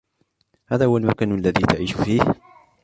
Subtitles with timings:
[0.67, 2.21] هذا هو المكان الذي تعيش فيه.